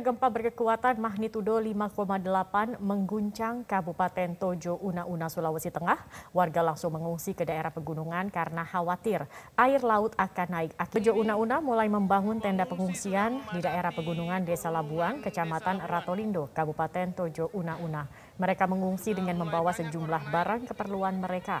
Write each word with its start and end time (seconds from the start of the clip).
gempa 0.00 0.32
berkekuatan 0.32 0.96
magnitudo 0.96 1.60
5,8 1.60 2.80
mengguncang 2.80 3.68
Kabupaten 3.68 4.32
Tojo 4.34 4.80
Una-Una, 4.80 5.28
Sulawesi 5.28 5.68
Tengah. 5.68 6.00
Warga 6.32 6.64
langsung 6.64 6.96
mengungsi 6.96 7.36
ke 7.36 7.44
daerah 7.44 7.68
pegunungan 7.68 8.32
karena 8.32 8.64
khawatir 8.64 9.28
air 9.60 9.80
laut 9.84 10.16
akan 10.16 10.48
naik. 10.48 10.72
Tojo 10.88 11.12
Una-Una 11.20 11.60
mulai 11.60 11.92
membangun 11.92 12.40
tenda 12.40 12.64
pengungsian 12.64 13.44
di 13.52 13.60
daerah 13.60 13.92
pegunungan 13.92 14.42
Desa 14.42 14.72
Labuan, 14.72 15.20
Kecamatan 15.20 15.84
Ratolindo, 15.84 16.48
Kabupaten 16.50 17.12
Tojo 17.12 17.52
Una-Una. 17.52 18.08
Mereka 18.40 18.64
mengungsi 18.64 19.12
dengan 19.12 19.36
membawa 19.36 19.76
sejumlah 19.76 20.32
barang 20.32 20.64
keperluan 20.72 21.20
mereka. 21.20 21.60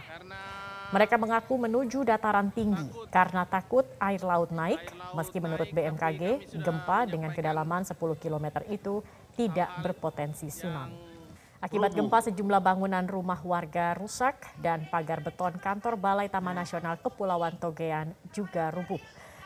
Mereka 0.90 1.22
mengaku 1.22 1.54
menuju 1.54 2.02
dataran 2.02 2.50
tinggi 2.50 2.90
karena 3.14 3.46
takut 3.46 3.86
air 4.02 4.18
laut 4.26 4.50
naik, 4.50 4.82
meski 5.14 5.38
menurut 5.38 5.70
BMKG, 5.70 6.50
gempa 6.58 7.06
dengan 7.06 7.30
kedalaman 7.30 7.86
10 7.86 7.94
km 8.18 8.46
itu 8.66 8.98
tidak 9.38 9.70
berpotensi 9.86 10.50
tsunami. 10.50 10.98
Akibat 11.62 11.94
gempa 11.94 12.18
sejumlah 12.24 12.58
bangunan 12.58 13.06
rumah 13.06 13.38
warga 13.44 13.94
rusak 13.94 14.50
dan 14.58 14.88
pagar 14.90 15.22
beton 15.22 15.60
kantor 15.62 15.94
Balai 15.94 16.26
Taman 16.26 16.58
Nasional 16.58 16.98
Kepulauan 16.98 17.54
Togean 17.60 18.10
juga 18.34 18.74
rubuh. 18.74 18.98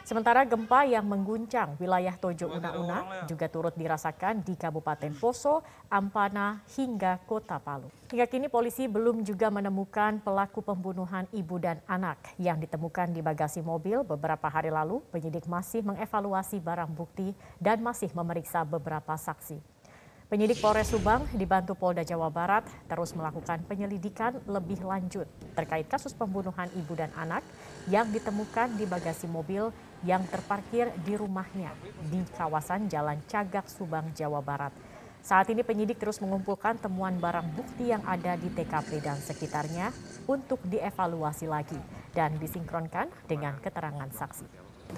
Sementara 0.04 0.44
gempa 0.44 0.84
yang 0.84 1.08
mengguncang 1.08 1.80
wilayah 1.80 2.12
Tojo 2.20 2.52
Una-Una 2.52 3.24
juga 3.24 3.48
turut 3.48 3.72
dirasakan 3.72 4.44
di 4.44 4.52
Kabupaten 4.52 5.16
Poso, 5.16 5.64
Ampana, 5.88 6.60
hingga 6.76 7.24
Kota 7.24 7.56
Palu. 7.56 7.88
Hingga 8.12 8.28
kini 8.28 8.52
polisi 8.52 8.84
belum 8.84 9.24
juga 9.24 9.48
menemukan 9.48 10.20
pelaku 10.20 10.60
pembunuhan 10.60 11.24
ibu 11.32 11.56
dan 11.56 11.80
anak 11.88 12.20
yang 12.36 12.60
ditemukan 12.60 13.16
di 13.16 13.24
bagasi 13.24 13.64
mobil 13.64 14.04
beberapa 14.04 14.44
hari 14.52 14.68
lalu. 14.68 15.00
Penyidik 15.08 15.48
masih 15.48 15.80
mengevaluasi 15.80 16.60
barang 16.60 16.92
bukti 16.92 17.32
dan 17.56 17.80
masih 17.80 18.12
memeriksa 18.12 18.60
beberapa 18.60 19.16
saksi. 19.16 19.56
Penyidik 20.28 20.60
Polres 20.60 20.88
Subang 20.88 21.24
dibantu 21.36 21.76
Polda 21.76 22.00
Jawa 22.04 22.32
Barat 22.32 22.64
terus 22.88 23.12
melakukan 23.12 23.60
penyelidikan 23.68 24.36
lebih 24.48 24.80
lanjut 24.84 25.28
terkait 25.52 25.84
kasus 25.84 26.16
pembunuhan 26.16 26.68
ibu 26.76 26.92
dan 26.96 27.12
anak 27.16 27.44
yang 27.92 28.08
ditemukan 28.08 28.72
di 28.80 28.88
bagasi 28.88 29.28
mobil 29.28 29.68
yang 30.04 30.22
terparkir 30.28 30.92
di 31.02 31.16
rumahnya 31.16 31.72
di 32.12 32.20
kawasan 32.36 32.86
Jalan 32.92 33.24
Cagak, 33.24 33.66
Subang, 33.66 34.12
Jawa 34.12 34.44
Barat. 34.44 34.72
Saat 35.24 35.48
ini 35.48 35.64
penyidik 35.64 35.96
terus 35.96 36.20
mengumpulkan 36.20 36.76
temuan 36.76 37.16
barang 37.16 37.56
bukti 37.56 37.88
yang 37.88 38.04
ada 38.04 38.36
di 38.36 38.52
TKP 38.52 39.00
dan 39.00 39.16
sekitarnya 39.16 39.88
untuk 40.28 40.60
dievaluasi 40.68 41.48
lagi 41.48 41.80
dan 42.12 42.36
disinkronkan 42.36 43.08
dengan 43.24 43.56
keterangan 43.56 44.12
saksi. 44.12 44.44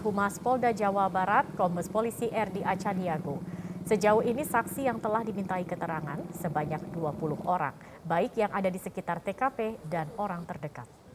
Humas 0.03 0.43
Polda 0.43 0.75
Jawa 0.75 1.07
Barat, 1.07 1.47
Kombes 1.55 1.87
Polisi 1.87 2.27
RD 2.27 2.67
Acaniago. 2.67 3.39
Sejauh 3.87 4.27
ini 4.27 4.43
saksi 4.43 4.91
yang 4.91 4.99
telah 4.99 5.23
dimintai 5.23 5.63
keterangan 5.63 6.19
sebanyak 6.35 6.83
20 6.91 7.47
orang, 7.47 7.79
baik 8.03 8.35
yang 8.35 8.51
ada 8.51 8.67
di 8.67 8.83
sekitar 8.83 9.23
TKP 9.23 9.79
dan 9.87 10.11
orang 10.19 10.43
terdekat. 10.43 11.06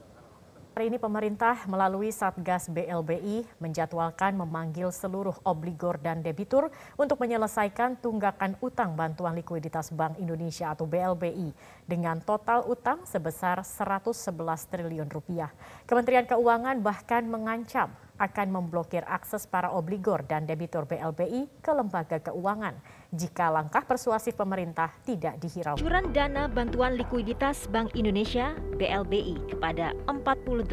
Hari 0.71 0.87
ini 0.87 1.03
pemerintah 1.03 1.67
melalui 1.67 2.15
Satgas 2.15 2.71
BLBI 2.71 3.43
menjadwalkan 3.59 4.39
memanggil 4.39 4.87
seluruh 4.95 5.35
obligor 5.43 5.99
dan 5.99 6.23
debitur 6.23 6.71
untuk 6.95 7.19
menyelesaikan 7.19 7.99
tunggakan 7.99 8.55
utang 8.63 8.95
bantuan 8.95 9.35
likuiditas 9.35 9.91
Bank 9.91 10.15
Indonesia 10.15 10.71
atau 10.71 10.87
BLBI 10.87 11.51
dengan 11.83 12.23
total 12.23 12.63
utang 12.71 13.03
sebesar 13.03 13.67
111 13.67 14.31
triliun 14.71 15.11
rupiah. 15.11 15.51
Kementerian 15.83 16.23
Keuangan 16.23 16.79
bahkan 16.79 17.27
mengancam 17.27 17.91
akan 18.15 18.47
memblokir 18.55 19.03
akses 19.11 19.43
para 19.43 19.75
obligor 19.75 20.23
dan 20.23 20.47
debitur 20.47 20.87
BLBI 20.87 21.51
ke 21.59 21.71
lembaga 21.75 22.23
keuangan 22.31 22.79
jika 23.11 23.51
langkah 23.51 23.83
persuasif 23.83 24.39
pemerintah 24.39 24.87
tidak 25.03 25.35
dihiraukan. 25.43 25.79
Curan 25.79 26.15
dana 26.15 26.47
bantuan 26.47 26.95
likuiditas 26.95 27.67
Bank 27.67 27.91
Indonesia 27.99 28.55
BLBI 28.79 29.51
kepada 29.51 29.91
48 30.07 30.71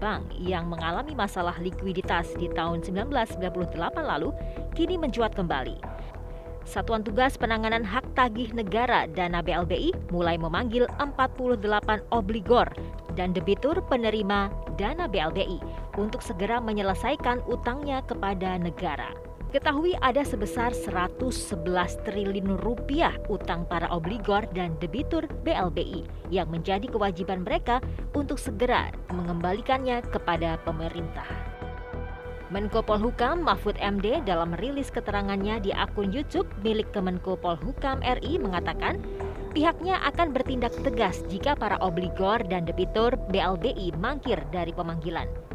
bank 0.00 0.22
yang 0.40 0.64
mengalami 0.72 1.12
masalah 1.12 1.54
likuiditas 1.60 2.32
di 2.40 2.48
tahun 2.48 2.80
1998 2.80 4.00
lalu 4.00 4.32
kini 4.72 4.96
mencuat 4.96 5.36
kembali. 5.36 5.76
Satuan 6.64 7.04
Tugas 7.04 7.36
Penanganan 7.36 7.84
Hak 7.84 8.16
Tagih 8.16 8.56
Negara 8.56 9.04
Dana 9.04 9.44
BLBI 9.44 9.92
mulai 10.08 10.40
memanggil 10.40 10.88
48 10.96 11.60
obligor 12.08 12.72
dan 13.12 13.36
debitur 13.36 13.84
penerima 13.84 14.48
dana 14.80 15.04
BLBI 15.04 15.60
untuk 16.00 16.24
segera 16.24 16.64
menyelesaikan 16.64 17.44
utangnya 17.44 18.00
kepada 18.08 18.56
negara. 18.56 19.12
Ketahui 19.54 19.94
ada 20.02 20.26
sebesar 20.26 20.74
111 20.74 21.62
triliun 22.02 22.58
rupiah 22.58 23.14
utang 23.30 23.62
para 23.70 23.86
obligor 23.94 24.42
dan 24.50 24.74
debitur 24.82 25.30
BLBI 25.46 26.02
yang 26.34 26.50
menjadi 26.50 26.90
kewajiban 26.90 27.46
mereka 27.46 27.78
untuk 28.18 28.34
segera 28.42 28.90
mengembalikannya 29.14 30.02
kepada 30.10 30.58
pemerintah. 30.66 31.30
Menko 32.50 32.82
Polhukam 32.82 33.46
Mahfud 33.46 33.78
MD 33.78 34.26
dalam 34.26 34.58
rilis 34.58 34.90
keterangannya 34.90 35.62
di 35.62 35.70
akun 35.70 36.10
YouTube 36.10 36.50
milik 36.66 36.90
Kemenko 36.90 37.38
Polhukam 37.38 38.02
RI 38.02 38.42
mengatakan 38.42 38.98
pihaknya 39.54 40.02
akan 40.02 40.34
bertindak 40.34 40.74
tegas 40.82 41.22
jika 41.30 41.54
para 41.54 41.78
obligor 41.78 42.42
dan 42.50 42.66
debitur 42.66 43.14
BLBI 43.30 43.94
mangkir 44.02 44.42
dari 44.50 44.74
pemanggilan. 44.74 45.53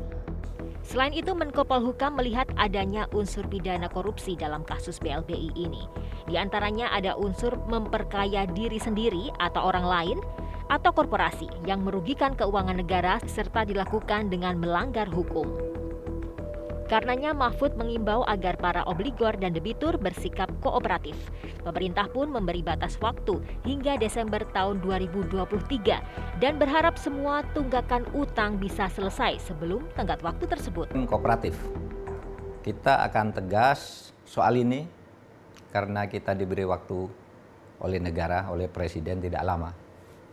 Selain 0.89 1.13
itu, 1.13 1.37
Menko 1.37 1.69
Polhukam 1.69 2.17
melihat 2.17 2.49
adanya 2.57 3.05
unsur 3.13 3.45
pidana 3.45 3.85
korupsi 3.85 4.33
dalam 4.33 4.65
kasus 4.65 4.97
BLBI 4.97 5.53
ini. 5.53 5.85
Di 6.25 6.33
antaranya 6.33 6.89
ada 6.89 7.13
unsur 7.13 7.61
memperkaya 7.69 8.49
diri 8.49 8.81
sendiri 8.81 9.29
atau 9.37 9.69
orang 9.69 9.85
lain, 9.85 10.17
atau 10.73 10.89
korporasi 10.89 11.45
yang 11.69 11.85
merugikan 11.85 12.33
keuangan 12.33 12.81
negara 12.81 13.21
serta 13.29 13.69
dilakukan 13.69 14.33
dengan 14.33 14.57
melanggar 14.57 15.05
hukum. 15.05 15.45
Karenanya 16.89 17.37
Mahfud 17.37 17.77
mengimbau 17.77 18.25
agar 18.25 18.57
para 18.57 18.81
obligor 18.89 19.37
dan 19.37 19.53
debitur 19.53 20.01
bersikap 20.01 20.49
kooperatif. 20.57 21.13
Pemerintah 21.61 22.09
pun 22.09 22.33
memberi 22.33 22.65
batas 22.65 22.97
waktu 22.97 23.37
hingga 23.61 24.01
Desember 24.01 24.41
tahun 24.57 24.81
2023 24.81 26.41
dan 26.41 26.57
berharap 26.57 26.97
semua 26.97 27.45
tunggakan 27.53 28.09
utang 28.17 28.57
bisa 28.57 28.89
selesai 28.89 29.37
sebelum 29.37 29.85
tenggat 29.93 30.17
waktu 30.25 30.49
tersebut. 30.49 30.89
Kooperatif. 31.05 31.53
Kita 32.65 33.05
akan 33.05 33.37
tegas 33.37 34.09
soal 34.25 34.57
ini 34.57 34.89
karena 35.69 36.09
kita 36.09 36.33
diberi 36.33 36.65
waktu 36.65 37.05
oleh 37.85 38.01
negara, 38.01 38.49
oleh 38.49 38.65
presiden 38.65 39.21
tidak 39.21 39.45
lama. 39.45 39.69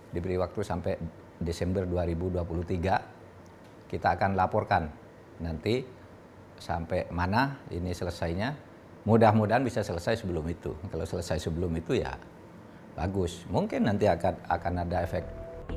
Diberi 0.09 0.41
waktu 0.41 0.65
sampai 0.65 0.97
Desember 1.37 1.85
2023 1.85 3.93
kita 3.93 4.09
akan 4.17 4.33
laporkan 4.33 4.89
nanti 5.37 5.96
sampai 6.59 7.09
mana 7.13 7.61
ini 7.73 7.93
selesainya. 7.93 8.57
Mudah-mudahan 9.07 9.63
bisa 9.63 9.87
selesai 9.87 10.27
sebelum 10.27 10.43
itu. 10.51 10.75
Kalau 10.91 11.07
selesai 11.07 11.39
sebelum 11.39 11.71
itu 11.79 11.99
ya 12.03 12.19
bagus. 12.99 13.47
Mungkin 13.53 13.87
nanti 13.87 14.09
akan 14.11 14.35
akan 14.51 14.73
ada 14.83 15.05
efek 15.07 15.23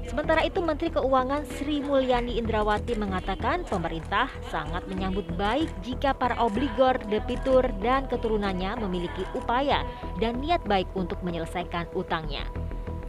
Sementara 0.05 0.41
itu 0.45 0.61
Menteri 0.61 0.89
Keuangan 0.93 1.45
Sri 1.57 1.81
Mulyani 1.81 2.37
Indrawati 2.37 2.97
mengatakan 2.97 3.65
pemerintah 3.65 4.29
sangat 4.49 4.85
menyambut 4.89 5.25
baik 5.37 5.69
jika 5.85 6.13
para 6.13 6.37
obligor, 6.41 6.97
debitur, 7.09 7.65
dan 7.81 8.05
keturunannya 8.09 8.85
memiliki 8.85 9.25
upaya 9.37 9.85
dan 10.17 10.41
niat 10.41 10.61
baik 10.65 10.89
untuk 10.97 11.21
menyelesaikan 11.21 11.89
utangnya. 11.93 12.45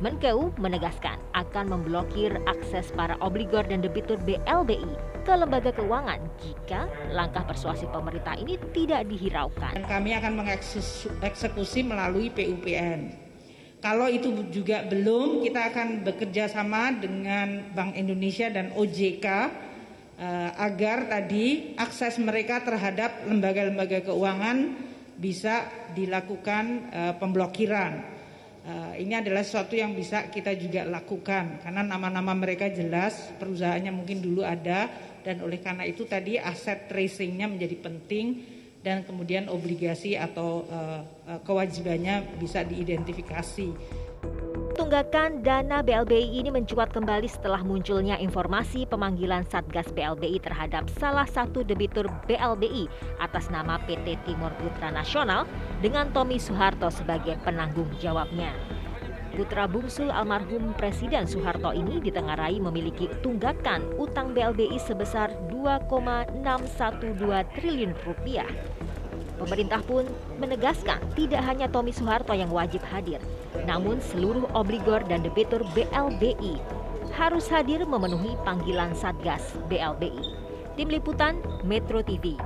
Menkeu 0.01 0.49
menegaskan 0.57 1.21
akan 1.37 1.77
memblokir 1.77 2.33
akses 2.49 2.89
para 2.97 3.21
obligor 3.21 3.69
dan 3.69 3.85
debitur 3.85 4.17
BLBI 4.25 4.97
ke 5.29 5.33
lembaga 5.37 5.77
keuangan 5.77 6.17
jika 6.41 6.89
langkah 7.13 7.45
persuasi 7.45 7.85
pemerintah 7.93 8.33
ini 8.41 8.57
tidak 8.73 9.05
dihiraukan. 9.13 9.77
Kami 9.85 10.17
akan 10.17 10.41
mengeksekusi 10.41 11.85
melalui 11.85 12.33
PUPN. 12.33 13.13
Kalau 13.85 14.09
itu 14.09 14.49
juga 14.49 14.89
belum, 14.89 15.45
kita 15.45 15.69
akan 15.69 16.01
bekerja 16.01 16.49
sama 16.49 16.97
dengan 16.97 17.69
Bank 17.77 17.93
Indonesia 17.93 18.49
dan 18.49 18.73
OJK 18.73 19.27
eh, 20.17 20.51
agar 20.65 21.13
tadi 21.13 21.77
akses 21.77 22.17
mereka 22.17 22.65
terhadap 22.65 23.29
lembaga-lembaga 23.29 24.01
keuangan 24.09 24.81
bisa 25.21 25.69
dilakukan 25.93 26.89
eh, 26.89 27.13
pemblokiran. 27.21 28.20
Uh, 28.61 28.93
ini 29.01 29.17
adalah 29.17 29.41
sesuatu 29.41 29.73
yang 29.73 29.97
bisa 29.97 30.29
kita 30.29 30.53
juga 30.53 30.85
lakukan 30.85 31.65
karena 31.65 31.81
nama-nama 31.81 32.37
mereka 32.37 32.69
jelas, 32.69 33.33
perusahaannya 33.41 33.89
mungkin 33.89 34.21
dulu 34.21 34.45
ada 34.45 34.85
dan 35.25 35.41
oleh 35.41 35.65
karena 35.65 35.89
itu 35.89 36.05
tadi 36.05 36.37
aset 36.37 36.85
tracingnya 36.85 37.49
menjadi 37.49 37.77
penting 37.81 38.27
dan 38.85 39.05
kemudian 39.09 39.49
obligasi 39.49 40.17
atau 40.17 40.69
uh, 40.69 41.01
uh, 41.25 41.41
kewajibannya 41.41 42.37
bisa 42.37 42.61
diidentifikasi. 42.65 43.69
Tunggakan 44.91 45.47
dana 45.47 45.87
BLBI 45.87 46.43
ini 46.43 46.51
mencuat 46.51 46.91
kembali 46.91 47.31
setelah 47.31 47.63
munculnya 47.63 48.19
informasi 48.19 48.91
pemanggilan 48.91 49.47
Satgas 49.47 49.87
BLBI 49.95 50.43
terhadap 50.43 50.91
salah 50.99 51.31
satu 51.31 51.63
debitur 51.63 52.11
BLBI 52.27 52.91
atas 53.23 53.47
nama 53.55 53.79
PT 53.87 54.19
Timur 54.27 54.51
Putra 54.59 54.91
Nasional 54.91 55.47
dengan 55.79 56.11
Tommy 56.11 56.43
Soeharto 56.43 56.91
sebagai 56.91 57.39
penanggung 57.47 57.87
jawabnya. 58.03 58.51
Putra 59.31 59.71
bungsu 59.71 60.11
almarhum 60.11 60.75
Presiden 60.75 61.23
Soeharto 61.23 61.71
ini 61.71 62.03
ditengarai 62.03 62.59
memiliki 62.59 63.07
tunggakan 63.23 63.95
utang 63.95 64.35
BLBI 64.35 64.75
sebesar 64.83 65.31
2,612 65.55 66.35
triliun 67.55 67.95
rupiah. 68.03 68.51
Pemerintah 69.41 69.81
pun 69.89 70.05
menegaskan 70.37 71.01
tidak 71.17 71.41
hanya 71.49 71.65
Tommy 71.65 71.97
Soeharto 71.97 72.37
yang 72.37 72.53
wajib 72.53 72.85
hadir, 72.85 73.25
namun 73.65 73.97
seluruh 74.13 74.45
obligor 74.53 75.01
dan 75.09 75.25
debitur 75.25 75.65
BLBI 75.73 76.61
harus 77.17 77.49
hadir 77.49 77.89
memenuhi 77.89 78.37
panggilan 78.45 78.93
Satgas 78.93 79.57
BLBI. 79.73 80.37
Tim 80.77 80.93
Liputan 80.93 81.41
Metro 81.65 82.05
TV. 82.05 82.37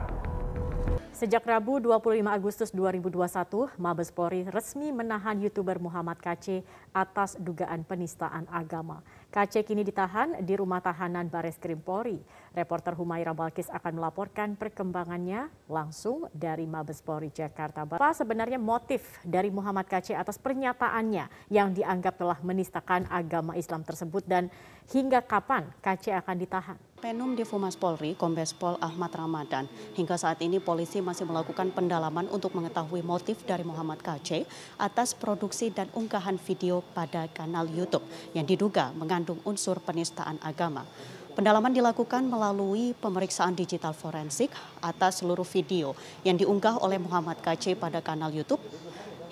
Sejak 1.14 1.46
Rabu 1.46 1.78
25 1.78 2.26
Agustus 2.26 2.70
2021, 2.74 3.70
Mabes 3.78 4.10
Polri 4.10 4.42
resmi 4.50 4.90
menahan 4.90 5.38
YouTuber 5.38 5.78
Muhammad 5.78 6.18
KC 6.18 6.66
atas 6.90 7.38
dugaan 7.38 7.86
penistaan 7.86 8.50
agama. 8.50 8.98
KC 9.34 9.66
kini 9.66 9.82
ditahan 9.82 10.46
di 10.46 10.54
rumah 10.54 10.78
tahanan 10.78 11.26
Bares 11.26 11.58
Krim 11.58 11.82
Polri. 11.82 12.22
Reporter 12.54 12.94
Humaira 12.94 13.34
Balkis 13.34 13.66
akan 13.66 13.98
melaporkan 13.98 14.54
perkembangannya 14.54 15.50
langsung 15.66 16.30
dari 16.30 16.70
Mabes 16.70 17.02
Polri 17.02 17.34
Jakarta. 17.34 17.82
Apa 17.82 18.14
sebenarnya 18.14 18.62
motif 18.62 19.02
dari 19.26 19.50
Muhammad 19.50 19.90
KC 19.90 20.14
atas 20.14 20.38
pernyataannya 20.38 21.50
yang 21.50 21.74
dianggap 21.74 22.14
telah 22.14 22.38
menistakan 22.46 23.10
agama 23.10 23.58
Islam 23.58 23.82
tersebut 23.82 24.22
dan 24.22 24.54
hingga 24.94 25.18
kapan 25.18 25.66
KC 25.82 26.14
akan 26.14 26.36
ditahan? 26.38 26.78
Penum 27.02 27.36
di 27.36 27.44
Fumas 27.44 27.76
Polri, 27.76 28.16
Kombes 28.16 28.56
Pol 28.56 28.80
Ahmad 28.80 29.12
Ramadan. 29.12 29.68
Hingga 29.92 30.16
saat 30.16 30.40
ini 30.40 30.56
polisi 30.56 31.04
masih 31.04 31.28
melakukan 31.28 31.68
pendalaman 31.74 32.24
untuk 32.32 32.56
mengetahui 32.56 33.04
motif 33.04 33.44
dari 33.44 33.60
Muhammad 33.60 34.00
KC 34.00 34.48
atas 34.80 35.12
produksi 35.12 35.68
dan 35.68 35.92
unggahan 35.92 36.40
video 36.40 36.80
pada 36.96 37.28
kanal 37.28 37.68
YouTube 37.68 38.08
yang 38.32 38.48
diduga 38.48 38.88
mengandung 38.96 39.23
unsur 39.48 39.80
penistaan 39.80 40.36
agama. 40.44 40.84
Pendalaman 41.32 41.72
dilakukan 41.72 42.28
melalui 42.28 42.92
pemeriksaan 42.94 43.56
digital 43.56 43.96
forensik 43.96 44.52
atas 44.84 45.24
seluruh 45.24 45.48
video 45.48 45.96
yang 46.22 46.36
diunggah 46.36 46.78
oleh 46.84 47.00
Muhammad 47.00 47.40
KC 47.40 47.74
pada 47.80 48.04
kanal 48.04 48.30
YouTube 48.30 48.60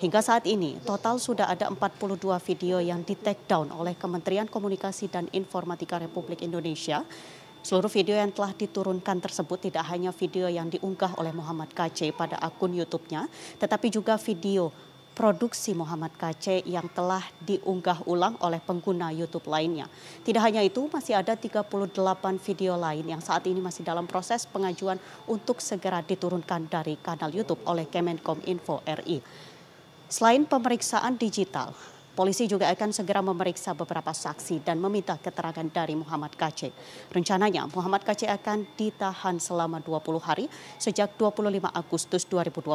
Hingga 0.03 0.19
saat 0.19 0.43
ini, 0.51 0.75
total 0.83 1.15
sudah 1.15 1.47
ada 1.47 1.71
42 1.71 2.19
video 2.43 2.83
yang 2.83 3.07
di 3.07 3.15
take 3.15 3.47
down 3.47 3.71
oleh 3.71 3.95
Kementerian 3.95 4.51
Komunikasi 4.51 5.07
dan 5.07 5.31
Informatika 5.31 5.95
Republik 5.95 6.43
Indonesia 6.43 7.07
Seluruh 7.63 7.87
video 7.87 8.19
yang 8.19 8.27
telah 8.35 8.51
diturunkan 8.51 9.23
tersebut 9.23 9.71
tidak 9.71 9.87
hanya 9.87 10.11
video 10.11 10.51
yang 10.51 10.67
diunggah 10.67 11.15
oleh 11.15 11.31
Muhammad 11.31 11.71
KC 11.71 12.11
pada 12.11 12.35
akun 12.43 12.75
YouTube-nya, 12.75 13.31
tetapi 13.55 13.87
juga 13.87 14.19
video 14.19 14.67
produksi 15.13 15.77
Muhammad 15.77 16.11
KC 16.17 16.65
yang 16.65 16.89
telah 16.89 17.21
diunggah 17.45 18.03
ulang 18.09 18.33
oleh 18.41 18.57
pengguna 18.57 19.13
YouTube 19.13 19.45
lainnya. 19.45 19.85
Tidak 20.25 20.41
hanya 20.41 20.65
itu, 20.65 20.89
masih 20.89 21.15
ada 21.17 21.37
38 21.37 21.69
video 22.41 22.73
lain 22.75 23.05
yang 23.05 23.21
saat 23.21 23.45
ini 23.45 23.61
masih 23.61 23.85
dalam 23.85 24.09
proses 24.09 24.49
pengajuan 24.49 24.97
untuk 25.29 25.61
segera 25.61 26.01
diturunkan 26.01 26.67
dari 26.67 26.97
kanal 26.97 27.29
YouTube 27.29 27.61
oleh 27.69 27.85
Kemenkom 27.85 28.41
Info 28.49 28.81
RI. 28.83 29.21
Selain 30.09 30.45
pemeriksaan 30.45 31.17
digital, 31.17 31.73
Polisi 32.13 32.45
juga 32.45 32.69
akan 32.69 32.93
segera 32.93 33.25
memeriksa 33.25 33.73
beberapa 33.73 34.13
saksi 34.13 34.61
dan 34.61 34.77
meminta 34.77 35.17
keterangan 35.17 35.65
dari 35.65 35.97
Muhammad 35.97 36.37
KC. 36.37 36.69
Rencananya 37.09 37.65
Muhammad 37.73 38.05
KC 38.05 38.29
akan 38.29 38.69
ditahan 38.77 39.41
selama 39.41 39.81
20 39.81 40.21
hari 40.21 40.45
sejak 40.77 41.17
25 41.17 41.73
Agustus 41.73 42.29
2021 42.29 42.69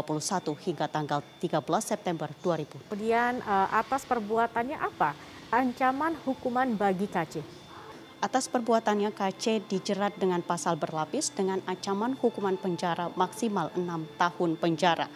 hingga 0.59 0.91
tanggal 0.91 1.23
13 1.39 1.55
September 1.79 2.27
2000. 2.43 2.91
Kemudian 2.91 3.39
eh, 3.39 3.69
atas 3.79 4.03
perbuatannya 4.11 4.75
apa 4.75 5.15
ancaman 5.55 6.19
hukuman 6.27 6.75
bagi 6.75 7.07
KC? 7.07 7.39
Atas 8.19 8.51
perbuatannya 8.51 9.15
KC 9.15 9.71
dijerat 9.71 10.19
dengan 10.19 10.43
pasal 10.43 10.75
berlapis 10.75 11.31
dengan 11.31 11.63
ancaman 11.71 12.19
hukuman 12.19 12.59
penjara 12.59 13.15
maksimal 13.15 13.71
6 13.79 13.87
tahun 14.19 14.59
penjara. 14.59 15.07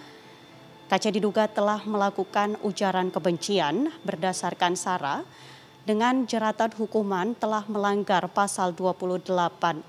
Kaca 0.92 1.08
diduga 1.08 1.48
telah 1.48 1.80
melakukan 1.88 2.60
ujaran 2.60 3.08
kebencian 3.08 3.88
berdasarkan 4.04 4.76
SARA 4.76 5.24
dengan 5.88 6.28
jeratan 6.28 6.68
hukuman 6.76 7.32
telah 7.32 7.64
melanggar 7.64 8.28
pasal 8.28 8.76
28 8.76 9.32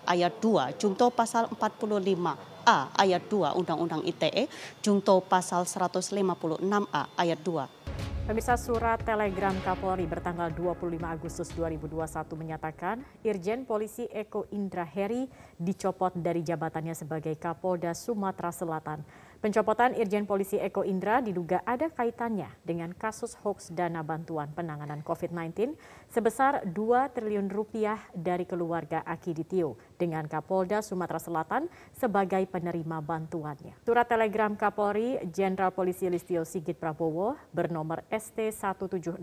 ayat 0.08 0.34
2 0.40 0.80
Jungto 0.80 1.12
pasal 1.12 1.52
45A 1.52 2.96
ayat 2.96 3.20
2 3.28 3.36
Undang-Undang 3.52 4.08
ITE 4.08 4.48
Jungto 4.80 5.20
pasal 5.20 5.68
156A 5.68 7.04
ayat 7.20 7.40
2. 7.44 8.32
Pemirsa 8.32 8.56
surat 8.56 9.04
telegram 9.04 9.60
Kapolri 9.60 10.08
bertanggal 10.08 10.56
25 10.56 11.04
Agustus 11.04 11.52
2021 11.52 12.00
menyatakan 12.40 13.04
Irjen 13.28 13.68
Polisi 13.68 14.08
Eko 14.08 14.48
Indra 14.56 14.88
Heri 14.88 15.28
dicopot 15.60 16.16
dari 16.16 16.48
jabatannya 16.48 16.96
sebagai 16.96 17.36
Kapolda 17.36 17.92
Sumatera 17.92 18.56
Selatan. 18.56 19.04
Pencopotan 19.44 19.92
Irjen 20.00 20.24
Polisi 20.24 20.56
Eko 20.56 20.88
Indra 20.88 21.20
diduga 21.20 21.60
ada 21.68 21.92
kaitannya 21.92 22.48
dengan 22.64 22.96
kasus 22.96 23.36
hoax 23.44 23.76
dana 23.76 24.00
bantuan 24.00 24.48
penanganan 24.56 25.04
COVID-19 25.04 25.76
sebesar 26.08 26.64
2 26.64 26.72
triliun 27.12 27.52
rupiah 27.52 28.00
dari 28.16 28.48
keluarga 28.48 29.04
Akiditio 29.04 29.76
dengan 30.00 30.32
Kapolda 30.32 30.80
Sumatera 30.80 31.20
Selatan 31.20 31.68
sebagai 31.92 32.40
penerima 32.48 33.04
bantuannya. 33.04 33.76
Surat 33.84 34.08
telegram 34.08 34.56
Kapolri 34.56 35.20
Jenderal 35.28 35.76
Polisi 35.76 36.08
Listio 36.08 36.48
Sigit 36.48 36.80
Prabowo 36.80 37.36
bernomor 37.52 38.08
ST1701 38.16 39.20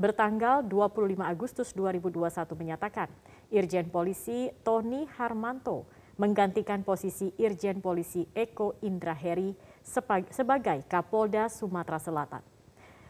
bertanggal 0.00 0.64
25 0.64 1.04
Agustus 1.20 1.76
2021 1.76 2.32
menyatakan 2.56 3.12
Irjen 3.52 3.92
Polisi 3.92 4.48
Tony 4.64 5.04
Harmanto 5.20 5.97
menggantikan 6.18 6.82
posisi 6.82 7.30
Irjen 7.38 7.80
Polisi 7.80 8.26
Eko 8.34 8.76
Indra 8.82 9.14
Heri 9.14 9.54
sebagai 10.28 10.84
Kapolda 10.90 11.46
Sumatera 11.46 12.02
Selatan. 12.02 12.42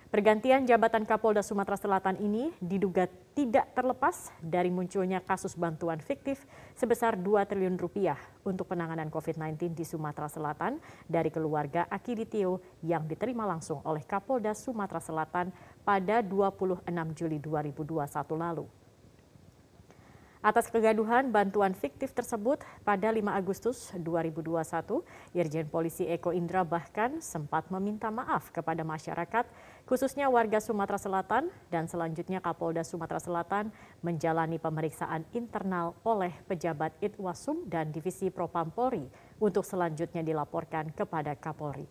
Pergantian 0.09 0.65
jabatan 0.65 1.05
Kapolda 1.05 1.45
Sumatera 1.45 1.77
Selatan 1.77 2.17
ini 2.17 2.49
diduga 2.65 3.05
tidak 3.37 3.77
terlepas 3.77 4.33
dari 4.41 4.73
munculnya 4.73 5.21
kasus 5.21 5.53
bantuan 5.53 6.01
fiktif 6.01 6.49
sebesar 6.73 7.13
2 7.21 7.45
triliun 7.45 7.77
rupiah 7.77 8.17
untuk 8.41 8.73
penanganan 8.73 9.13
COVID-19 9.13 9.77
di 9.77 9.85
Sumatera 9.85 10.33
Selatan 10.33 10.81
dari 11.05 11.29
keluarga 11.29 11.85
Akiditio 11.93 12.65
yang 12.81 13.05
diterima 13.05 13.45
langsung 13.45 13.85
oleh 13.85 14.01
Kapolda 14.01 14.57
Sumatera 14.57 15.01
Selatan 15.01 15.53
pada 15.85 16.25
26 16.25 16.89
Juli 17.13 17.37
2021 17.37 17.85
lalu. 18.33 18.78
Atas 20.39 20.71
kegaduhan 20.71 21.35
bantuan 21.35 21.75
fiktif 21.75 22.15
tersebut 22.15 22.63
pada 22.87 23.11
5 23.11 23.27
Agustus 23.27 23.91
2021, 23.99 25.03
Irjen 25.35 25.67
Polisi 25.67 26.07
Eko 26.07 26.31
Indra 26.31 26.63
bahkan 26.63 27.19
sempat 27.19 27.67
meminta 27.75 28.07
maaf 28.15 28.55
kepada 28.55 28.87
masyarakat, 28.87 29.51
khususnya 29.83 30.31
warga 30.31 30.63
Sumatera 30.63 30.95
Selatan 30.95 31.51
dan 31.75 31.91
selanjutnya 31.91 32.39
Kapolda 32.39 32.87
Sumatera 32.87 33.19
Selatan 33.19 33.75
menjalani 33.99 34.63
pemeriksaan 34.63 35.27
internal 35.35 35.99
oleh 36.07 36.31
pejabat 36.47 36.95
Itwasum 37.03 37.67
dan 37.67 37.91
Divisi 37.91 38.31
Propam 38.31 38.71
Polri 38.71 39.11
untuk 39.43 39.67
selanjutnya 39.67 40.23
dilaporkan 40.23 40.95
kepada 40.95 41.35
Kapolri. 41.35 41.91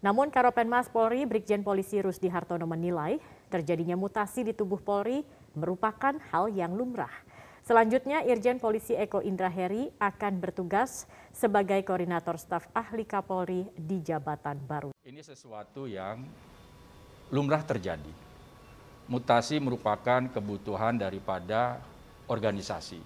Namun 0.00 0.32
Karopenmas 0.32 0.88
Polri 0.88 1.28
Brigjen 1.28 1.60
Polisi 1.60 2.00
Rusdi 2.00 2.32
Hartono 2.32 2.64
menilai 2.64 3.20
terjadinya 3.52 3.92
mutasi 3.92 4.40
di 4.40 4.56
tubuh 4.56 4.80
Polri 4.80 5.20
merupakan 5.52 6.16
hal 6.32 6.48
yang 6.48 6.72
lumrah 6.72 7.12
Selanjutnya, 7.68 8.24
Irjen 8.24 8.56
Polisi 8.56 8.96
Eko 8.96 9.20
Indra 9.20 9.52
Heri 9.52 9.92
akan 10.00 10.40
bertugas 10.40 11.04
sebagai 11.36 11.76
koordinator 11.84 12.40
staf 12.40 12.64
ahli 12.72 13.04
Kapolri 13.04 13.68
di 13.76 14.00
jabatan 14.00 14.56
baru. 14.64 14.88
Ini 15.04 15.20
sesuatu 15.20 15.84
yang 15.84 16.24
lumrah 17.28 17.60
terjadi. 17.60 18.08
Mutasi 19.04 19.60
merupakan 19.60 20.32
kebutuhan 20.32 20.96
daripada 20.96 21.76
organisasi. 22.24 23.04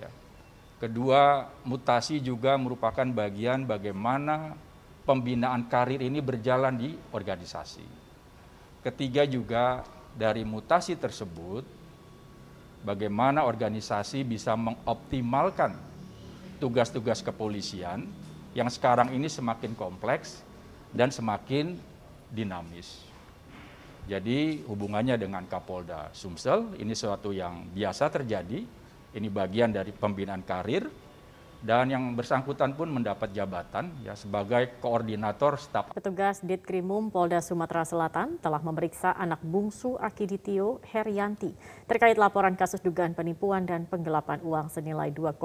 Ya. 0.00 0.08
Kedua, 0.80 1.52
mutasi 1.60 2.24
juga 2.24 2.56
merupakan 2.56 3.04
bagian 3.04 3.68
bagaimana 3.68 4.56
pembinaan 5.04 5.68
karir 5.68 6.00
ini 6.00 6.24
berjalan 6.24 6.72
di 6.72 6.96
organisasi. 7.12 7.84
Ketiga 8.80 9.28
juga 9.28 9.84
dari 10.16 10.40
mutasi 10.40 10.96
tersebut 10.96 11.77
bagaimana 12.82 13.46
organisasi 13.46 14.22
bisa 14.22 14.54
mengoptimalkan 14.54 15.74
tugas-tugas 16.58 17.22
kepolisian 17.22 18.06
yang 18.54 18.66
sekarang 18.66 19.14
ini 19.14 19.30
semakin 19.30 19.74
kompleks 19.78 20.42
dan 20.90 21.12
semakin 21.14 21.78
dinamis. 22.32 23.06
Jadi 24.08 24.64
hubungannya 24.64 25.20
dengan 25.20 25.44
Kapolda 25.44 26.08
Sumsel 26.16 26.80
ini 26.80 26.96
sesuatu 26.96 27.28
yang 27.28 27.68
biasa 27.70 28.08
terjadi. 28.08 28.64
Ini 29.08 29.28
bagian 29.28 29.72
dari 29.72 29.92
pembinaan 29.92 30.44
karir 30.44 30.88
dan 31.58 31.90
yang 31.90 32.14
bersangkutan 32.14 32.70
pun 32.78 32.86
mendapat 32.86 33.34
jabatan 33.34 33.90
ya 34.06 34.14
sebagai 34.14 34.78
koordinator 34.78 35.58
staf. 35.58 35.90
Petugas 35.90 36.38
Ditkrimum 36.42 37.10
Polda 37.10 37.42
Sumatera 37.42 37.82
Selatan 37.82 38.38
telah 38.38 38.62
memeriksa 38.62 39.10
anak 39.18 39.42
bungsu 39.42 39.98
Akiditio 39.98 40.78
Herianti 40.86 41.50
terkait 41.90 42.14
laporan 42.14 42.54
kasus 42.54 42.78
dugaan 42.78 43.18
penipuan 43.18 43.66
dan 43.66 43.90
penggelapan 43.90 44.38
uang 44.46 44.70
senilai 44.70 45.10
2,5 45.10 45.38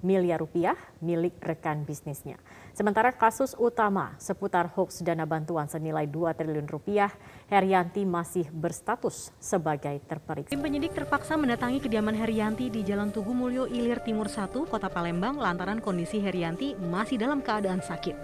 miliar 0.00 0.38
rupiah 0.38 0.78
milik 1.02 1.36
rekan 1.42 1.82
bisnisnya. 1.82 2.38
Sementara 2.74 3.10
kasus 3.10 3.58
utama 3.58 4.14
seputar 4.22 4.70
hoax 4.70 5.02
dana 5.02 5.26
bantuan 5.26 5.66
senilai 5.66 6.06
2 6.06 6.30
triliun 6.38 6.70
rupiah, 6.70 7.10
Herianti 7.50 8.06
masih 8.06 8.46
berstatus 8.54 9.34
sebagai 9.42 9.98
terperiksa. 10.06 10.54
Tim 10.54 10.62
penyidik 10.62 10.94
terpaksa 10.94 11.34
mendatangi 11.34 11.82
kediaman 11.82 12.14
Herianti 12.14 12.70
di 12.70 12.86
Jalan 12.86 13.10
Tugu 13.10 13.34
Mulyo 13.34 13.66
Ilir 13.66 13.98
Timur 14.06 14.30
1, 14.30 14.70
Kota 14.70 14.86
Palembang 14.86 15.34
lantaran 15.34 15.82
kondisi 15.82 16.22
Herianti 16.22 16.78
masih 16.78 17.18
dalam 17.18 17.42
keadaan 17.42 17.82
sakit. 17.82 18.14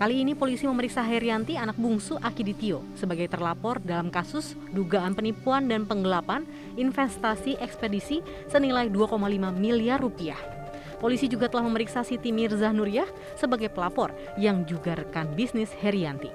Kali 0.00 0.24
ini 0.24 0.32
polisi 0.32 0.64
memeriksa 0.64 1.04
Herianti 1.04 1.60
anak 1.60 1.76
bungsu 1.76 2.16
Akiditio 2.24 2.80
sebagai 2.96 3.28
terlapor 3.28 3.84
dalam 3.84 4.08
kasus 4.08 4.56
dugaan 4.72 5.12
penipuan 5.12 5.68
dan 5.68 5.84
penggelapan 5.84 6.48
investasi 6.80 7.60
ekspedisi 7.60 8.24
senilai 8.48 8.88
2,5 8.88 9.18
miliar 9.60 10.00
rupiah. 10.00 10.59
Polisi 11.00 11.32
juga 11.32 11.48
telah 11.48 11.64
memeriksa 11.64 12.04
Siti 12.04 12.28
Mirza 12.28 12.68
Nuriyah 12.68 13.08
sebagai 13.40 13.72
pelapor 13.72 14.12
yang 14.36 14.68
juga 14.68 15.00
rekan 15.00 15.32
bisnis 15.32 15.72
Herianti. 15.80 16.28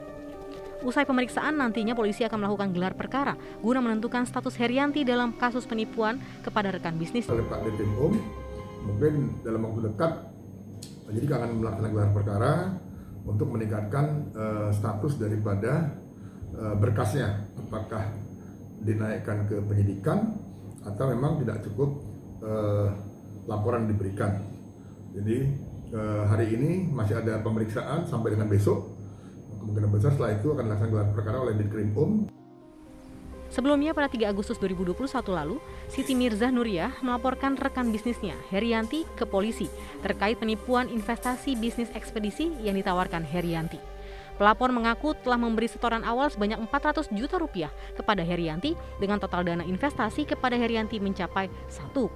Usai 0.82 1.06
pemeriksaan 1.06 1.58
nantinya 1.58 1.94
polisi 1.98 2.22
akan 2.26 2.46
melakukan 2.46 2.70
gelar 2.74 2.94
perkara 2.94 3.34
guna 3.62 3.82
menentukan 3.82 4.26
status 4.26 4.58
Herianti 4.58 5.06
dalam 5.06 5.38
kasus 5.38 5.70
penipuan 5.70 6.18
kepada 6.42 6.74
rekan 6.74 6.98
bisnis. 6.98 7.30
Oleh 7.30 7.46
Pak 7.46 7.62
Dirjen 7.62 7.90
mungkin 8.86 9.42
dalam 9.42 9.66
waktu 9.66 9.90
dekat 9.90 10.12
penyidik 11.10 11.30
akan 11.34 11.50
melakukan 11.62 11.90
gelar 11.94 12.10
perkara 12.14 12.54
untuk 13.26 13.50
meningkatkan 13.50 14.06
uh, 14.38 14.70
status 14.70 15.18
daripada 15.18 15.90
uh, 16.54 16.78
berkasnya, 16.78 17.50
apakah 17.58 18.06
dinaikkan 18.86 19.50
ke 19.50 19.58
penyidikan 19.66 20.38
atau 20.86 21.10
memang 21.10 21.42
tidak 21.42 21.66
cukup 21.66 22.02
uh, 22.46 22.94
laporan 23.50 23.90
diberikan. 23.90 24.55
Jadi 25.16 25.38
eh, 25.96 26.24
hari 26.28 26.60
ini 26.60 26.92
masih 26.92 27.24
ada 27.24 27.40
pemeriksaan 27.40 28.04
sampai 28.04 28.36
dengan 28.36 28.52
besok. 28.52 28.92
Kemungkinan 29.64 29.90
besar 29.90 30.12
setelah 30.14 30.36
itu 30.36 30.48
akan 30.52 30.64
dilaksanakan 30.68 30.92
gelar 30.92 31.08
perkara 31.16 31.38
oleh 31.42 31.54
Ditkrim 31.56 31.90
Um. 31.96 32.12
Sebelumnya 33.50 33.96
pada 33.96 34.12
3 34.12 34.36
Agustus 34.36 34.60
2021 34.60 35.08
lalu, 35.32 35.64
Siti 35.88 36.12
Mirza 36.12 36.52
Nuriyah 36.52 37.00
melaporkan 37.00 37.56
rekan 37.56 37.88
bisnisnya, 37.88 38.36
Herianti, 38.52 39.08
ke 39.16 39.24
polisi 39.24 39.72
terkait 40.04 40.36
penipuan 40.36 40.92
investasi 40.92 41.56
bisnis 41.56 41.88
ekspedisi 41.96 42.52
yang 42.60 42.76
ditawarkan 42.76 43.24
Herianti. 43.24 43.80
Pelapor 44.36 44.76
mengaku 44.76 45.16
telah 45.24 45.40
memberi 45.40 45.72
setoran 45.72 46.04
awal 46.04 46.28
sebanyak 46.28 46.60
400 46.68 47.08
juta 47.16 47.40
rupiah 47.40 47.72
kepada 47.96 48.20
Herianti 48.20 48.76
dengan 49.00 49.24
total 49.24 49.48
dana 49.48 49.64
investasi 49.64 50.28
kepada 50.28 50.60
Herianti 50.60 51.00
mencapai 51.00 51.48
1,8 51.72 52.12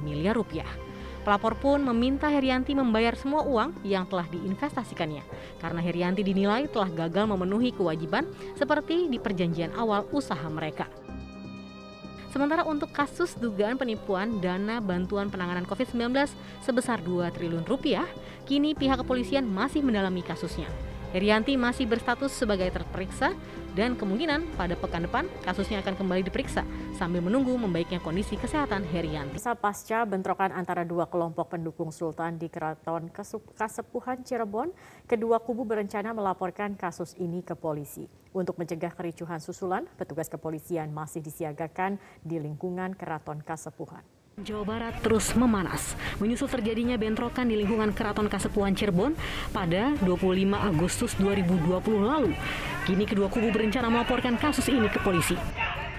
miliar 0.00 0.32
rupiah. 0.32 0.93
Pelapor 1.24 1.56
pun 1.56 1.80
meminta 1.80 2.28
Herianti 2.28 2.76
membayar 2.76 3.16
semua 3.16 3.48
uang 3.48 3.80
yang 3.80 4.04
telah 4.04 4.28
diinvestasikannya 4.28 5.24
karena 5.56 5.80
Herianti 5.80 6.20
dinilai 6.20 6.68
telah 6.68 6.92
gagal 6.92 7.24
memenuhi 7.24 7.72
kewajiban 7.72 8.28
seperti 8.52 9.08
di 9.08 9.16
perjanjian 9.16 9.72
awal 9.72 10.04
usaha 10.12 10.44
mereka. 10.52 10.84
Sementara 12.28 12.66
untuk 12.68 12.92
kasus 12.92 13.38
dugaan 13.40 13.80
penipuan 13.80 14.42
dana 14.42 14.84
bantuan 14.84 15.32
penanganan 15.32 15.64
COVID-19 15.64 16.28
sebesar 16.60 17.00
2 17.00 17.30
triliun 17.30 17.64
rupiah, 17.64 18.04
kini 18.44 18.76
pihak 18.76 19.00
kepolisian 19.00 19.48
masih 19.48 19.80
mendalami 19.80 20.20
kasusnya. 20.20 20.68
Herianti 21.14 21.54
masih 21.54 21.86
berstatus 21.86 22.34
sebagai 22.34 22.66
terperiksa 22.74 23.38
dan 23.78 23.94
kemungkinan 23.94 24.58
pada 24.58 24.74
pekan 24.74 25.06
depan 25.06 25.30
kasusnya 25.46 25.78
akan 25.78 25.94
kembali 25.94 26.26
diperiksa 26.26 26.66
sambil 26.98 27.22
menunggu 27.22 27.54
membaiknya 27.54 28.02
kondisi 28.02 28.34
kesehatan 28.34 28.82
Herianti. 28.82 29.38
Pasca 29.54 30.02
bentrokan 30.02 30.50
antara 30.50 30.82
dua 30.82 31.06
kelompok 31.06 31.54
pendukung 31.54 31.94
Sultan 31.94 32.34
di 32.34 32.50
Keraton 32.50 33.14
Kasepuhan 33.54 34.26
Cirebon, 34.26 34.74
kedua 35.06 35.38
kubu 35.38 35.62
berencana 35.62 36.10
melaporkan 36.10 36.74
kasus 36.74 37.14
ini 37.22 37.46
ke 37.46 37.54
polisi. 37.54 38.10
Untuk 38.34 38.58
mencegah 38.58 38.90
kericuhan 38.98 39.38
susulan, 39.38 39.86
petugas 39.94 40.26
kepolisian 40.26 40.90
masih 40.90 41.22
disiagakan 41.22 42.02
di 42.26 42.42
lingkungan 42.42 42.98
Keraton 42.98 43.38
Kasepuhan. 43.38 44.02
Jawa 44.34 44.66
Barat 44.66 44.98
terus 44.98 45.30
memanas 45.38 45.94
menyusul 46.18 46.50
terjadinya 46.50 46.98
bentrokan 46.98 47.46
di 47.46 47.54
lingkungan 47.54 47.94
Keraton 47.94 48.26
Kasepuhan 48.26 48.74
Cirebon 48.74 49.14
pada 49.54 49.94
25 50.02 50.10
Agustus 50.58 51.14
2020 51.22 51.70
lalu. 52.02 52.34
Kini 52.82 53.06
kedua 53.06 53.30
kubu 53.30 53.54
berencana 53.54 53.86
melaporkan 53.86 54.34
kasus 54.34 54.66
ini 54.74 54.90
ke 54.90 54.98
polisi. 55.06 55.38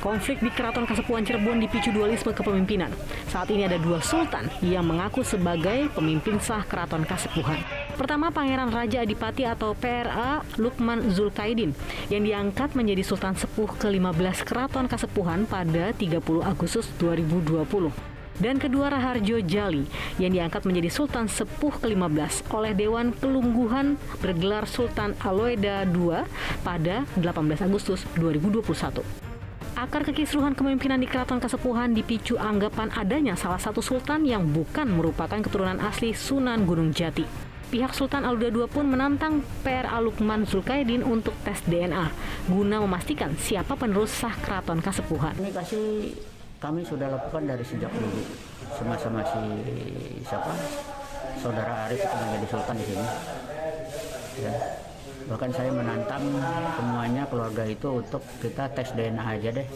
Konflik 0.03 0.43
di 0.43 0.51
Keraton 0.51 0.83
Kasepuhan 0.83 1.23
Cirebon 1.23 1.63
dipicu 1.63 1.95
dualisme 1.95 2.35
kepemimpinan. 2.35 2.91
Saat 3.31 3.55
ini 3.55 3.71
ada 3.71 3.79
dua 3.79 4.03
sultan 4.03 4.51
yang 4.59 4.83
mengaku 4.83 5.23
sebagai 5.23 5.87
pemimpin 5.95 6.35
sah 6.43 6.67
Keraton 6.67 7.07
Kasepuhan. 7.07 7.63
Pertama, 7.95 8.35
Pangeran 8.35 8.67
Raja 8.67 9.07
Adipati 9.07 9.47
atau 9.47 9.71
PRA 9.79 10.43
Lukman 10.59 11.07
Zulkaidin 11.07 11.71
yang 12.11 12.27
diangkat 12.27 12.75
menjadi 12.75 12.99
Sultan 12.99 13.39
Sepuh 13.39 13.71
ke-15 13.79 14.43
Keraton 14.43 14.91
Kasepuhan 14.91 15.47
pada 15.47 15.95
30 15.95 16.19
Agustus 16.43 16.91
2020 16.99 18.14
dan 18.39 18.59
kedua 18.59 18.91
Raharjo 18.91 19.39
Jali 19.43 19.87
yang 20.19 20.35
diangkat 20.35 20.67
menjadi 20.67 20.89
Sultan 20.91 21.27
Sepuh 21.31 21.75
ke-15 21.83 22.49
oleh 22.51 22.71
Dewan 22.75 23.15
Kelungguhan 23.15 23.95
bergelar 24.19 24.67
Sultan 24.67 25.15
Aloeda 25.23 25.87
II 25.87 26.23
pada 26.63 27.07
18 27.19 27.67
Agustus 27.67 28.03
2021. 28.19 29.03
Akar 29.75 30.07
kekisruhan 30.07 30.55
kepemimpinan 30.55 31.03
di 31.03 31.07
Keraton 31.07 31.43
Kasepuhan 31.43 31.91
dipicu 31.91 32.39
anggapan 32.39 32.87
adanya 32.95 33.35
salah 33.35 33.59
satu 33.59 33.83
sultan 33.83 34.23
yang 34.23 34.47
bukan 34.47 34.87
merupakan 34.87 35.35
keturunan 35.35 35.83
asli 35.83 36.15
Sunan 36.15 36.63
Gunung 36.63 36.95
Jati. 36.95 37.27
Pihak 37.75 37.91
Sultan 37.91 38.23
Aluda 38.23 38.47
II 38.55 38.71
pun 38.71 38.87
menantang 38.87 39.43
PRA 39.67 39.99
Lukman 39.99 40.47
Zulkaidin 40.47 41.03
untuk 41.03 41.35
tes 41.43 41.59
DNA 41.67 42.07
guna 42.47 42.79
memastikan 42.79 43.35
siapa 43.35 43.75
penerus 43.75 44.15
sah 44.15 44.31
Keraton 44.31 44.79
Kasepuhan. 44.79 45.35
Ini 45.43 45.51
kasih 45.51 45.85
kami 46.65 46.81
sudah 46.81 47.13
lakukan 47.13 47.45
dari 47.45 47.61
sejak 47.61 47.93
dulu. 47.93 48.25
Semasa 48.73 49.05
masih 49.13 49.45
siapa? 50.25 50.49
Saudara 51.37 51.85
Arif 51.85 52.01
itu 52.01 52.15
menjadi 52.17 52.47
sultan 52.49 52.75
di 52.81 52.85
sini. 52.89 53.05
Ya. 54.41 54.53
Bahkan 55.29 55.49
saya 55.53 55.69
menantang 55.69 56.25
semuanya 56.73 57.23
keluarga 57.29 57.63
itu 57.69 58.01
untuk 58.01 58.25
kita 58.41 58.65
tes 58.73 58.89
DNA 58.97 59.21
aja 59.21 59.49
deh. 59.61 59.67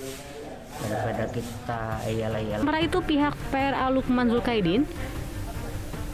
Daripada 0.80 1.24
kita 1.30 1.82
iyal-iyal. 2.10 2.60
Sementara 2.66 2.82
itu 2.82 3.00
pihak 3.06 3.34
PRA 3.54 3.86
Lukman 3.94 4.34
Zulkaidin 4.34 4.90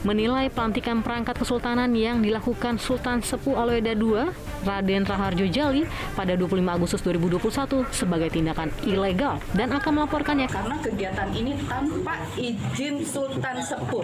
menilai 0.04 0.52
pelantikan 0.52 1.00
perangkat 1.00 1.40
kesultanan 1.40 1.94
yang 1.96 2.20
dilakukan 2.20 2.82
Sultan 2.82 3.24
Sepuh 3.24 3.56
Aloeda 3.56 3.96
II, 3.96 4.28
Raden 4.66 5.06
Raharjo 5.06 5.48
Jali 5.48 5.86
pada 6.18 6.34
25 6.36 6.66
Agustus 6.66 7.02
2021 7.06 7.86
sebagai 7.94 8.30
tindakan 8.34 8.74
ilegal 8.84 9.40
dan 9.56 9.72
akan 9.72 10.04
melaporkannya. 10.04 10.50
Karena 10.50 10.78
kegiatan 10.82 11.30
ini 11.32 11.54
tanpa 11.70 12.20
izin 12.36 13.06
Sultan 13.06 13.58
Sepuh. 13.62 14.04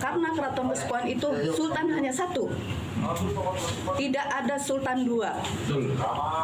Karena 0.00 0.28
Keraton 0.32 0.66
Kesepuhan 0.72 1.04
itu 1.10 1.28
Sultan 1.52 1.86
hanya 1.92 2.12
satu. 2.14 2.48
Tidak 3.98 4.26
ada 4.26 4.56
Sultan 4.58 5.02
dua. 5.02 5.34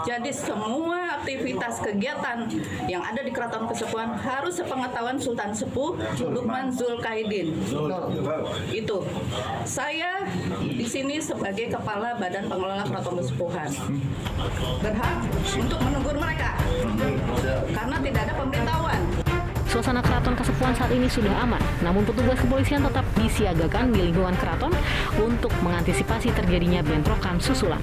Jadi 0.02 0.30
semua 0.34 1.22
aktivitas 1.22 1.80
kegiatan 1.82 2.50
yang 2.90 3.02
ada 3.04 3.20
di 3.22 3.30
Keraton 3.30 3.70
Kesepuhan 3.70 4.18
harus 4.18 4.58
sepengetahuan 4.58 5.16
Sultan 5.20 5.54
Sepuh 5.54 5.94
Lukman 6.28 6.72
Zulkaidin. 6.74 7.54
Itu. 8.74 9.04
Saya 9.68 10.26
di 10.58 10.86
sini 10.86 11.20
sebagai 11.22 11.70
kepala 11.70 12.16
badan 12.16 12.48
pengelola 12.48 12.84
keraton 12.86 13.20
kesepuhan. 13.20 13.70
Berhak 14.82 15.18
untuk 15.58 15.78
menegur 15.84 16.16
mereka. 16.18 16.58
Karena 17.74 17.96
tidak 18.02 18.20
ada 18.26 18.34
pemberitahuan 18.34 19.27
Suasana 19.68 20.00
keraton 20.00 20.32
Kasepuhan 20.32 20.72
saat 20.72 20.88
ini 20.96 21.12
sudah 21.12 21.44
aman, 21.44 21.60
namun 21.84 22.00
petugas 22.08 22.40
kepolisian 22.40 22.80
tetap 22.88 23.04
disiagakan 23.20 23.92
di 23.92 24.08
lingkungan 24.08 24.32
keraton 24.40 24.72
untuk 25.20 25.52
mengantisipasi 25.60 26.32
terjadinya 26.32 26.80
bentrokan 26.80 27.36
susulan. 27.36 27.78